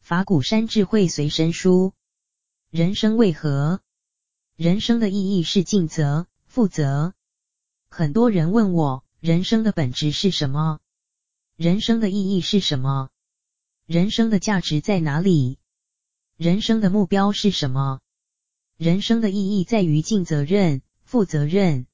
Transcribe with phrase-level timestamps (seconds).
[0.00, 1.92] 法鼓山智慧随身书。
[2.70, 3.80] 人生为何？
[4.56, 7.14] 人生的意义是尽责、负责。
[7.88, 10.80] 很多人问我，人生的本质是什么？
[11.56, 13.10] 人生的意义是什么？
[13.88, 15.56] 人生的价值在哪里？
[16.36, 18.00] 人生的目标是什么？
[18.76, 21.86] 人生的意义在于尽责任、负责任。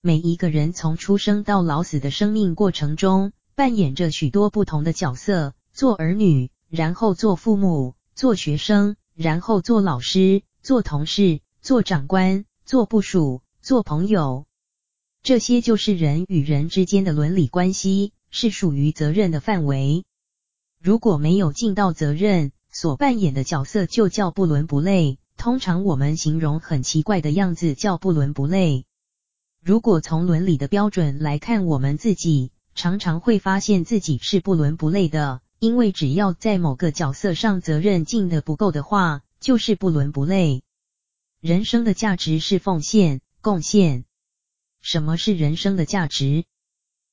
[0.00, 8.96] 每一个人从出生到老死的生命过程中，扮演着许多不同的角色：做儿女，然后做父母，做学生。
[9.14, 14.46] 然后做老师，做同事，做长官，做部属，做朋友，
[15.22, 20.06] 这些就是人与人之间的伦理关系，是属于责任的范围。
[20.88, 25.18] 如果没有尽到责任，所扮演的角色就叫不伦不类。
[25.36, 28.86] 通常我们形容很奇怪的样子叫不伦不类。
[29.62, 35.42] 如果从伦理的标准来看我们自己，常常会发现自己是不伦不类的。
[35.58, 40.62] 因为只要在某个角色上责任尽得不够的话，就是不伦不类。
[41.42, 44.06] 人生的价值是奉献、贡献。
[44.80, 46.44] 什么是人生的价值？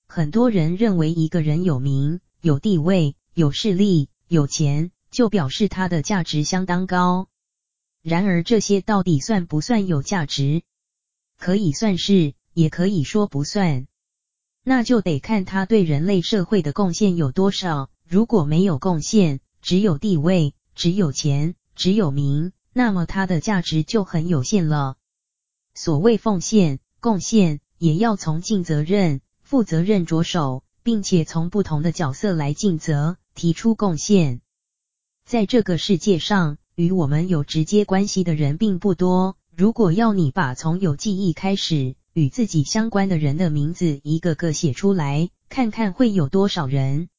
[0.08, 7.28] 很多人认为一个人有名、有地位、有势力、有钱，就表示他的价值相当高。
[8.02, 10.62] 然而这些到底算不算有价值？
[11.38, 13.88] 可以算是，也可以说不算。
[14.64, 17.90] 那就得看他对人类社会的贡献有多少。
[18.08, 24.96] 如果没有贡献，只有地位，只有钱，只有名，那么它的价值就很有限了。
[25.74, 34.42] 所谓奉献、贡献，也要从尽责任、负责任着手，并且从不同的角色来尽责，提出贡献。
[35.26, 39.38] 在这个世界上，与我们有直接关系的人并不多。
[39.56, 47.10] 如果要你把从有记忆开始与自己相关的人的名字一个个写出来，看看会有多少人。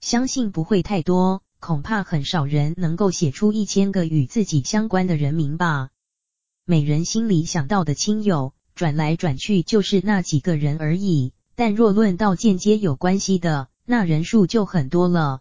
[0.00, 5.90] 相信不会太多，恐怕很少人能够写出一千个与自己相关的人名吧。
[6.64, 11.32] 每人心里想到的亲友，转来转去就是那几个人而已。
[11.54, 15.40] 但若论到间接有关系的，那人数就很多了。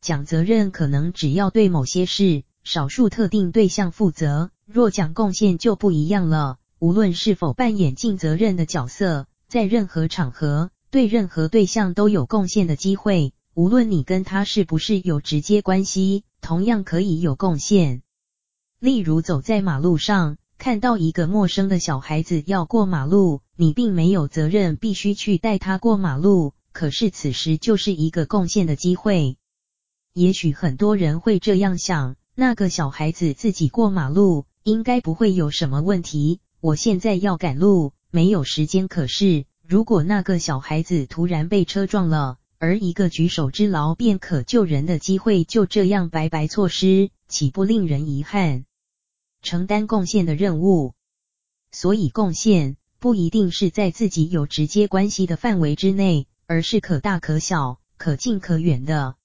[0.00, 6.58] 讲责任，可能只要对某些事、少数特定对象负责；若讲贡献，就不一样了。
[6.78, 13.32] 无论是否扮演尽责任的角色，在任何场合，对任何对象都有贡献的机会。
[13.54, 18.02] 无论你跟他是不是有直接关系，同样可以有贡献。
[18.80, 29.38] 例如走在马路上，看到一个陌生的小孩子要过马路，你并没有责任必须去带他过马路，可是此时就是一个贡献的机会。
[30.12, 36.40] 也许很多人会这样想，那个小孩子自己过马路，应该不会有什么问题。
[36.60, 48.64] 我现在要赶路，没有时间可是，如果那个小孩子突然被车撞了，而一个举手之劳便可救人的机会就这样白白错失，岂不令人遗憾？
[49.42, 50.94] 承担贡献的任务，
[51.70, 59.16] 所以贡献不一定是在自己有直接关系的范围之内，而是可大可小、可近可远的。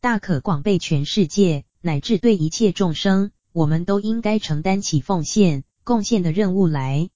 [0.00, 7.10] 大可广被全世界，乃至对一切众生，我们都应该承担起奉献、贡献的任务来。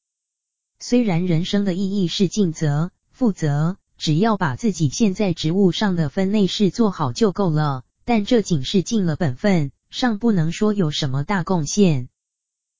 [0.79, 3.77] 虽然人生的意义是尽责、负责。
[3.99, 12.11] 只要把自己现在职务上的分内事做好就够了，但这仅是尽了本分，尚不能说有什么大贡献。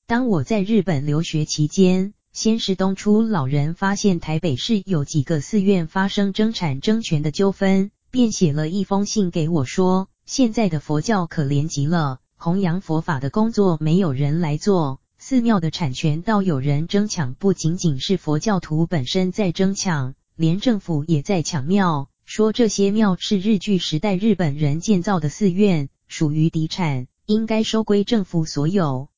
[0.05, 20.13] 当我在日本留学期间，先是东出老人发现台北市有几个寺院发生争产争权的纠纷，便写了一封信给我说，现在的佛教可怜极了，弘扬佛法的工作没有人来做，寺庙的产权倒有人争抢，不仅仅是佛教徒本身在争抢。
[20.35, 29.09] 连政府也在抢庙，说这些庙是日据时代日本人建造的寺院，属于敌产，应该收归政府所有。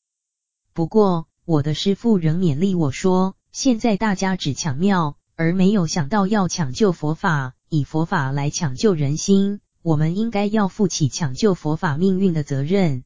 [0.72, 13.04] 不过，我的师父仍勉励我说，现在大家只抢庙，而没有想到要抢救佛法，以佛法来抢救人心，我们应该要负起抢救佛法命运的责任。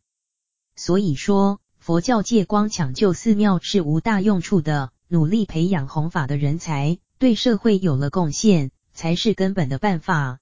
[0.75, 6.97] 所以说，佛教界光抢救寺庙是无大用处的，努力培养弘法的人才。
[7.19, 10.39] 对社会有了贡献，才是根本的办法。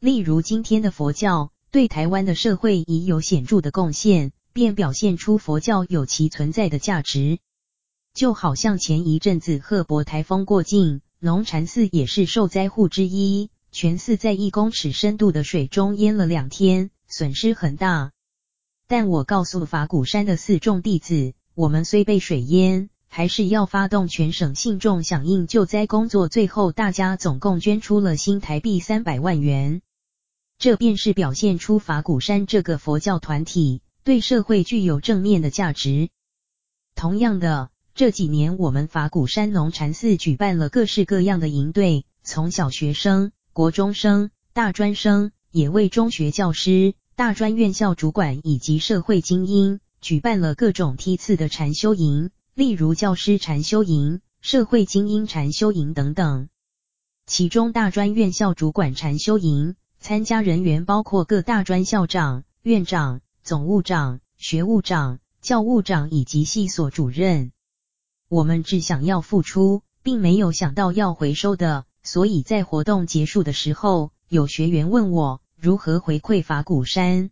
[0.00, 7.38] 例如今天的佛教对台湾的社会已有显著的贡献，便表现出佛教有其存在的价值。
[8.14, 18.10] 就好像前一阵子赫伯台风过境，龙禅寺也是受灾户之一，全寺在一公尺深度的水中淹了两天，损失很大。
[18.88, 26.28] 但我告诉法鼓山的四众弟子，我们虽被水淹，还是要发动全省信众响应救灾工作。
[26.28, 29.82] 最后，大家总共捐出了新台币三百万元。
[30.58, 36.08] 这便是表现出法鼓山这个佛教团体对社会具有正面的价值。
[36.94, 56.48] 同样的，这几年我们法鼓山龙禅寺举办了各式各样的营队，从小学生、国中生、大专生，也为中学教师、大专院校主管以及社会精英举办了各种梯次的禅修营，例如教师禅修营、社会精英禅修营等等。
[57.26, 59.76] 其中，大专院校主管禅修营。
[60.00, 67.50] 参加人员包括各大专校长、院长、总务长、学务长、教务长以及系所主任。
[68.28, 71.86] 我们只想要付出，并没有想到要回收的。
[72.02, 77.30] 所以在活动结束的时候，有学员问我如何回馈法鼓山。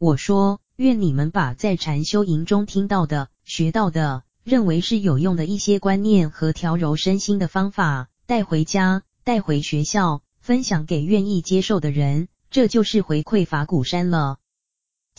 [0.00, 10.20] 我说：愿你们把在禅修营中听到的、学到的，认为是有用的一些观念和调柔身心的方法带回家，带回学校。
[10.40, 14.38] 分享给愿意接受的人，这就是回馈法鼓山了。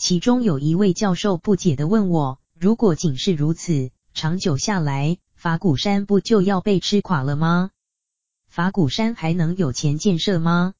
[0.00, 7.70] 其中有一位教授不解地问我：如果仅是如此，长久下来，法鼓山不就要被吃垮了吗？
[8.48, 10.72] 法鼓山还能有钱建设吗？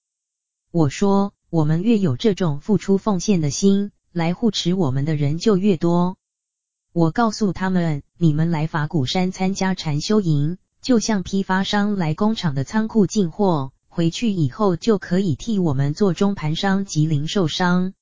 [0.71, 6.17] 我说：我们越有这种付出奉献的心，来护持我们的人就越多。
[6.95, 13.73] 我告诉他们：你们来法鼓山参加禅修营，就像批发商来工厂的仓库进货。
[13.87, 17.93] 回去以后就可以替我们做中盘商及零售商。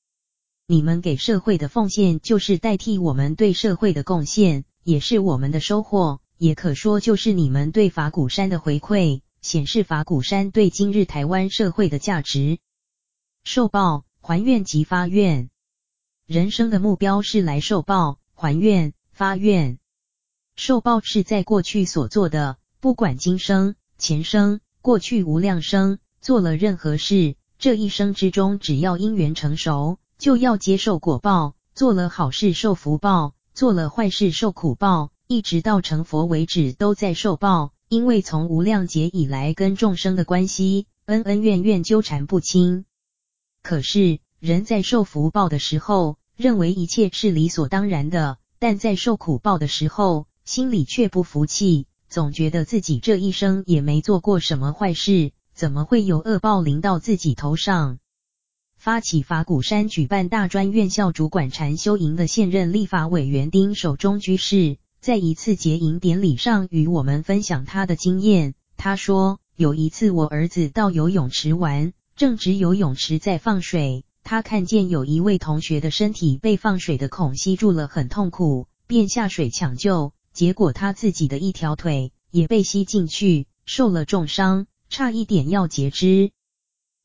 [0.71, 12.59] 你们给社会的奉献，就是代替我们对社会的贡献，也是我们的收获，也可说就是你们对法鼓山的回馈，显示法鼓山对今日台湾社会的价值。
[13.43, 15.49] 受报、还愿及发愿，
[16.27, 19.79] 人生的目标是来受报、还愿、发愿。
[20.55, 24.61] 受报是在过去所做的，不管今生、前生。
[24.81, 31.55] 过去无量生做了任何事，这一生之中，只要因缘成熟，就要接受果报。
[31.73, 37.71] 做了好事受福报，做了坏事受苦报，一直到成佛为止都在受报。
[37.87, 42.85] 因为从无量劫以来跟众生的关系恩恩怨怨纠缠不清。
[43.63, 51.87] 可是人在受福报的时候，认为一切是理所当然的；但在受苦报的时候，心里却不服气。
[52.09, 57.99] 总觉得自己这一生也没做过什么坏事，怎么会有恶报临到自己头上？
[58.79, 68.53] 发起法鼓山举办大专院校主管禅修营的现任立法委员丁守中居士，在一次结营典礼上与我们分享他的经验。
[68.77, 80.13] 他说，有一次我儿子到游泳池玩，正值游泳池在放水，他看见有一位同学的身体被放水的孔吸住了，很痛苦，便下水抢救。
[80.31, 86.31] 结果他自己的一条腿也被吸进去，受了重伤，差一点要截肢。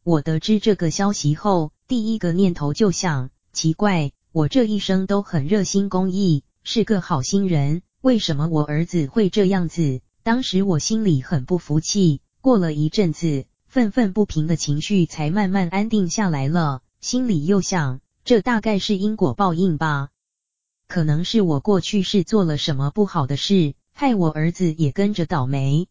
[0.05, 10.03] 我得知这个消息后，第一个念头就想：奇怪，我这一生都很热心公益，是个好心人，为什么我儿子会这样子？
[10.23, 12.21] 当时我心里很不服气。
[12.43, 16.83] 过了一阵子，愤愤不平的情绪才慢慢安定下来了。
[17.01, 20.11] 心里又想：这大概是因果报应吧。
[20.87, 25.89] 可能是我过去是做了什么不好的事，害我儿子也跟着倒霉。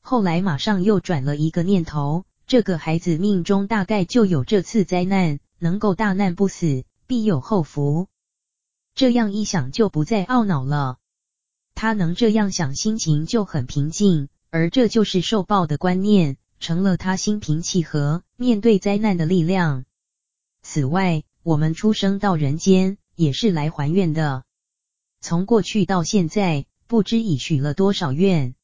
[0.00, 8.08] 后来马上又转了一个念头，这个孩子命中大概就有这次灾难，能够大难不死，必有后福。
[8.94, 10.98] 这样一想就不再懊恼了。
[11.74, 19.84] 他能这样想，心情就很平静，而这就是受报的观念，成了他心平气和面对灾难的力量。
[20.62, 22.98] 此外，我们出生到人间。
[23.14, 24.42] 也是来还愿的。
[25.20, 28.54] 从过去到现在，不知已许了多少愿。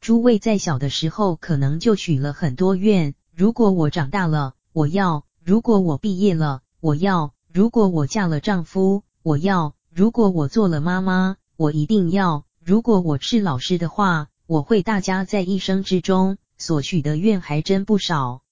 [0.00, 3.14] 诸位在小的时候可能就许了很多愿。
[3.34, 14.82] 如果我长大了，我要；如果我毕业了，我要；如果我嫁了丈夫，我要；如果我做了妈妈，我一定要；如果我是老师的话，我会。
[14.82, 18.42] 大家在一生之中所许的愿还真不少。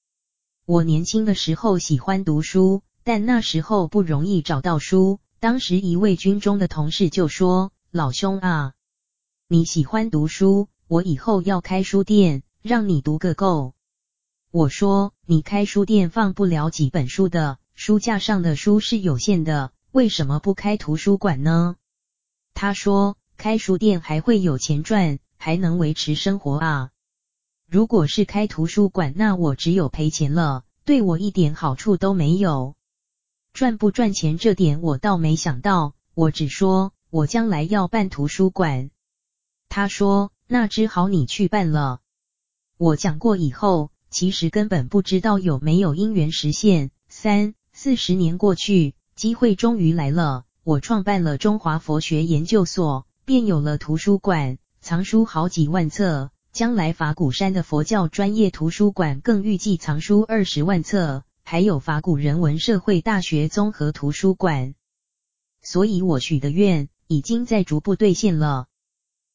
[0.66, 2.82] 我年轻的时候喜欢读书。
[3.04, 5.18] 但那时候不容易找到书。
[5.40, 8.74] 当时一位军中的同事就说：“老兄啊，
[9.48, 13.74] 你喜欢读书，我以后要开书店，让你读个够。”
[14.50, 21.76] 我说：“你开书店放不了几本书的，书架上的书是有限的，为什么不开图书馆呢？”
[22.54, 26.90] 他说：“开书店还会有钱赚，还能维持生活啊。
[27.70, 32.74] 如果是开图书馆，那我只有赔钱了，对我一点好处都没有。”
[33.52, 38.90] 赚不赚钱这点我倒没想到，我只说我将来要办图书馆。
[39.68, 42.00] 他说，那只好你去办了。
[42.78, 46.90] 我讲过以后，其实根本不知道有没有因缘实现。
[47.06, 56.30] 三四十年过去，机会终于来了，我创办了中华佛学研究所，便有了图书馆，藏书好几万册。
[56.50, 64.74] 将来法鼓山的佛教专业图书馆更预计藏书二十万册，还有法鼓人文社会大学综合图书馆。
[65.62, 68.66] 所以我许的愿已经在逐步兑现了。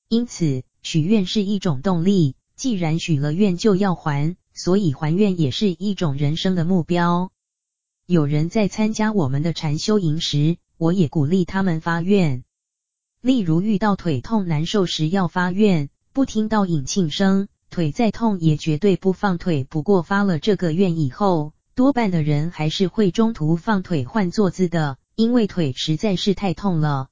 [0.10, 2.36] 因此，许愿是一种动力。
[2.56, 7.32] 既然许了愿就要还，所以还愿也是一种人生的目标。
[8.06, 12.44] 有人在参加我们的禅修营时，我也鼓励他们发愿。
[13.22, 19.64] 例如遇到腿痛难受时要发愿，不听到引磬声，腿再痛也绝对不放腿。
[19.64, 27.08] 不过发了这个愿以后，多半的人还是会中途放腿换坐姿的，因为腿实在是太痛了。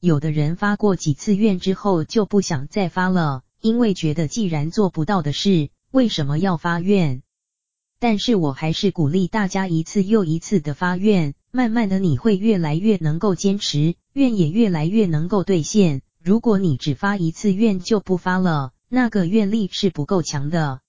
[0.00, 3.42] 有的人发过几次愿之后就不想再发了。
[3.60, 7.22] 因为觉得既然做不到的事，为什么要发愿？
[7.98, 16.02] 但是我还是鼓励大家一次又一次的发愿，慢慢的你会越来越能够坚持，愿也越来越能够兑现。
[16.22, 20.80] 如果你只发一次愿就不发了，那个愿力是不够强的。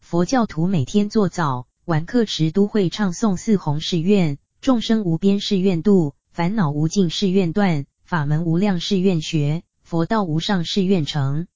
[0.00, 11.46] 佛教徒每天做早晚课时都会唱诵四弘誓愿：众生无边誓愿度，烦恼无尽誓愿断，法门无量誓愿学，佛道无上誓愿成。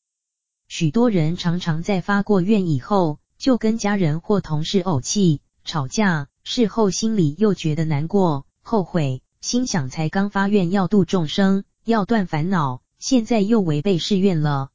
[0.68, 14.70] 许多人常常在发过愿以后，就跟家人或同事怄气、吵架，事后心里又觉得难过、后悔，心想才刚发愿要度众生、要断烦恼，现在又违背誓愿了。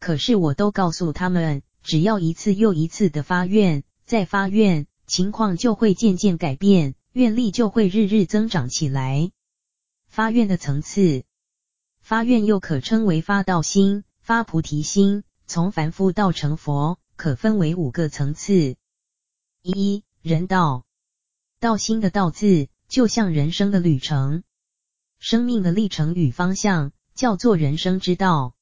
[0.00, 9.30] 可是我都告诉他们，只要一次又一次的发愿，再发愿，情况就会渐渐改变，愿力就会日日增长起来。
[10.16, 11.24] 发愿的层次，
[12.00, 14.02] 发愿又可称为发道心。
[14.22, 18.76] 发菩提心，从凡夫到成佛，可分为五个层次。
[19.60, 20.86] 一、人道，
[21.60, 24.42] 道心的道字，就像人生的旅程，
[25.18, 28.54] 生命的历程与方向，叫做人生之道。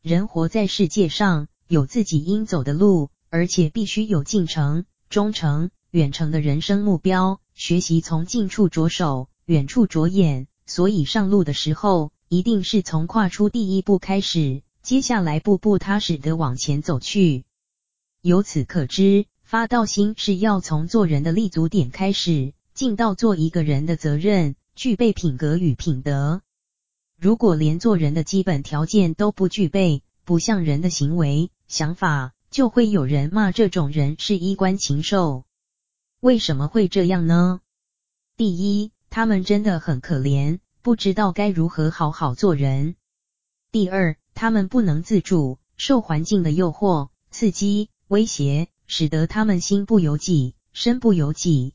[0.00, 7.42] 人活在世界上，有自己应走的路，而且必须有近程、中程、远程的人生目标。
[7.52, 14.62] 学习从近处着手，远处着眼，所以上路的时候，一定是从跨出第一步开始。
[14.82, 17.44] 接下来步步踏实的往前走去。
[18.20, 26.42] 由此可知，发道心是要从做人的立足点开始，尽到做一个人的责任，具备品格与品德。
[27.18, 35.44] 如果连做人的基本条件都不具备，不像人的行为、想法，就会有人骂这种人是衣冠禽兽。
[36.20, 37.60] 为什么会这样呢？
[38.36, 42.94] 第一，他们真的很可怜，不知道该如何好好做人。
[43.70, 51.74] 第二，他们不能自主，受环境的诱惑、刺激、威胁，使得他们心不由己，身不由己。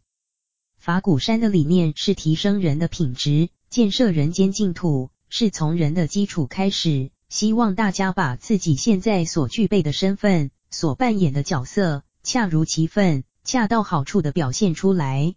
[0.78, 7.12] 法鼓山的理念是提升人的品质，建设人间净土，是从人的基础开始。
[7.30, 15.36] 希望大家把自己现在所具备的身份、所扮演的角色，恰如其分、恰到好处的表现出来。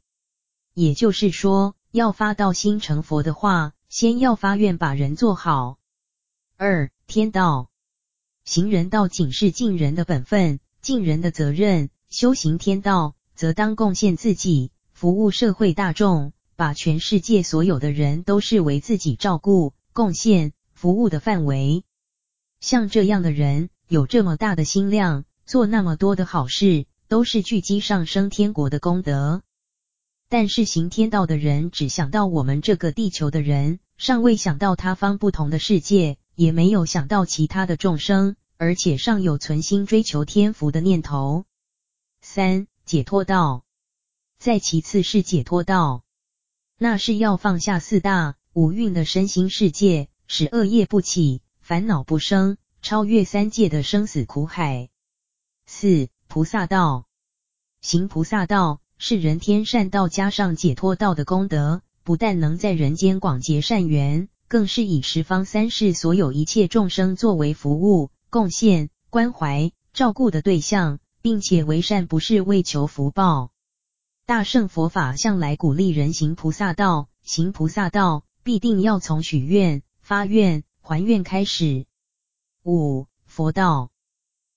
[0.75, 5.79] 也就是说，要发道心成佛的话，先要发愿把人做好。
[6.57, 7.71] 二、天道，
[8.45, 21.85] 行人道仅是尽人的本分、尽人的责任；修行天道，则当贡献自己，服务社会大众，把全世界所有的人都视为自己照顾、贡献、服务的范围。
[22.61, 29.43] 像这样的人，有这么大的心量，做那么多的好事，都是聚积上升天国的功德。
[30.29, 36.19] 但是行天道的人，只想到我们这个地球的人，尚未想到他方不同的世界。
[36.37, 41.47] 也没有想到其他的众生，而且尚有存心追求天福的念头。
[42.21, 43.65] 三、解脱道，
[44.39, 46.05] 再其次是解脱道，
[46.77, 54.91] 那是要放下四大五蕴的身心世界，使恶业不起，烦恼不生，超越三界的生死苦海。
[55.65, 57.07] 四、菩萨道，
[57.81, 64.29] 行菩萨道是人天善道加上解脱道的功德，不但能在人间广结善缘。
[64.49, 73.51] 更是以十方三世所有一切众生作为服务、贡献、关怀、照顾的对象，并且为善不是为求福报。
[74.25, 81.85] 大圣佛法向来鼓励人行菩萨道，行菩萨道必定要从许愿、发愿、还愿开始。
[82.65, 83.91] 五、佛道，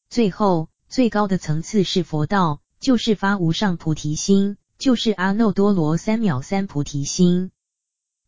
[0.07, 7.51] 最后最高的层次是佛道，就是发无上菩提心，就是阿耨多罗三藐三菩提心。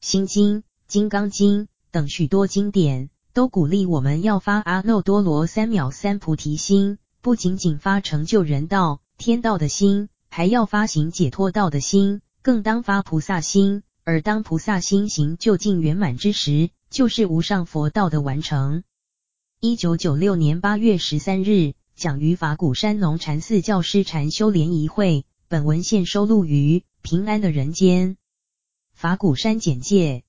[0.01, 13.83] 心经、金刚经等许多经典都鼓励我们要发阿耨多罗三藐三菩提心，不仅仅发成就人道、天道的心，还要发行解脱道的心，更当发菩萨心。
[14.03, 18.83] 而当菩萨心行究竟圆满之时，就是无上佛道的完成。
[19.59, 25.25] 一九九六年八月十三日，讲于法鼓山龙禅寺教师禅修联谊会。
[25.47, 28.11] 本文现收录于《平安的人间》。
[28.93, 30.23] 法鼓山简介：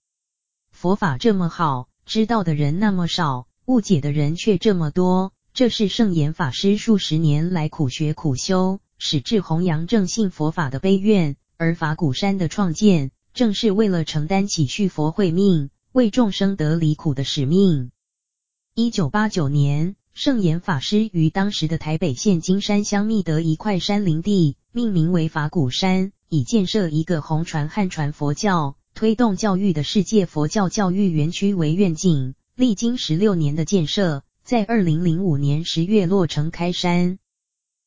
[0.73, 5.33] 佛法这么好，知道的人那么少，误解的人却这么多。
[5.55, 11.37] 这是圣严法师数十年来苦学苦修，矢志弘扬正信佛法的悲愿。
[11.57, 17.93] 而法鼓山的创建，正是为了承担起续佛慧命，为众生得离苦的使命。
[18.75, 24.57] 一九八九年，圣严法师于当时的台北县金山乡觅得一块山林地。
[24.71, 32.35] 命名为法鼓山，以建设一个弘传汉传佛教、推动教育的世界佛教教育园区为愿景。
[32.55, 37.19] 历经十六年的建设，在二零零五年十月落成开山。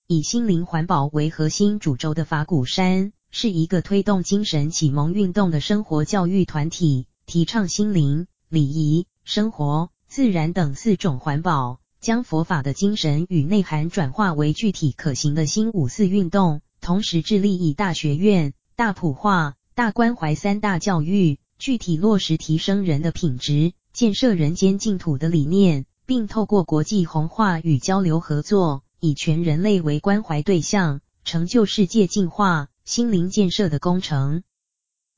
[0.08, 16.62] 以心灵环保为核心主轴的法鼓山，是一个推动精神启蒙运动的生活教育团体，提倡心灵、礼仪、生活、自然等四种环保，将佛法的精神与内涵转化为具体可行的新五四运动。
[16.82, 34.44] 同时致力以大学院、大普化、大关怀三大教育，具体落实提升人的品质、建设人间净土的理念，并透过国际弘化与交流合作，以全人类为关怀对象，成就世界净化、心灵建设的工程。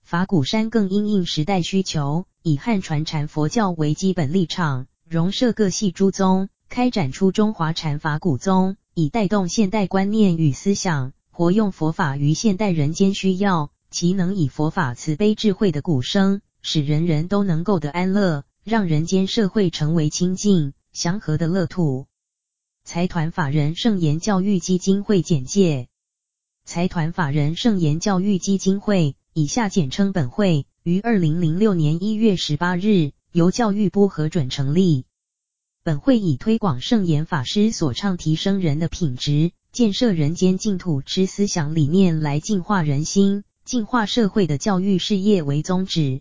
[0.03, 11.13] 法鼓山更因应时代需求，以汉传禅佛教为基本立场，融摄各系诸宗，开展出中华禅法古宗，以带动现代观念与思想。
[11.31, 22.05] 活用佛法于现代人间需要，其能以佛法慈悲智慧的鼓声，使人人都能够得安乐，让人间社会成为清净祥和的乐土。
[22.83, 25.87] 财团法人圣严教育基金会简介：
[26.65, 35.06] 财团法人圣严教育基金会（以下简称本会）于二零零六年一月十八日由教育部核准成立。
[35.87, 39.53] 本会以推广圣严法师所倡提升人的品质。
[39.71, 46.19] 建设人间净土之思想理念来净化人心、净化社会的教育事业为宗旨。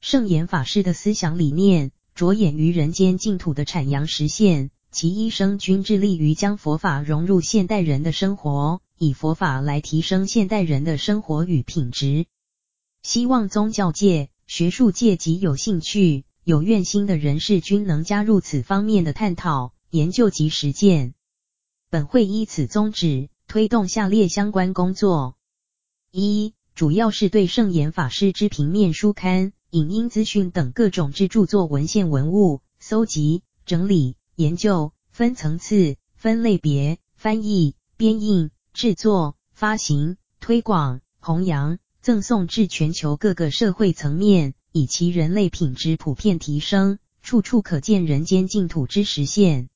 [0.00, 12.24] 圣严法师的思想理念着眼于人间净土的阐扬实现，其一生均致力于将佛法融入现代人的生活，以佛法来提升现代人的生活与品质。
[13.02, 21.14] 希望宗教界、学术界及有兴趣、有愿心的人士均能加入此方面的探讨、研究及实践。
[21.90, 25.36] 本会依此宗旨，推动下列相关工作：
[26.10, 49.68] 一、主要是对圣严法师之平面书刊、影音资讯等各种之著作文献文物搜集、整理、研究，分层次、分类别、翻译、编印、制作、发行、推广、弘扬、赠送至全球各个社会层面，以其人类品质普遍提升，处处可见人间净土之实现。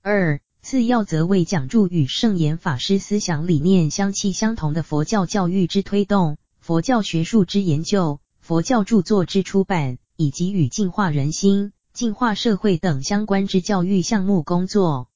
[0.00, 15.10] 二、次要则为讲助与圣严法师思想理念相契相同的佛教教育之推动、佛教学术之研究、佛教著作之出版，以及与净化人心、净化社会等相关之教育项目工作。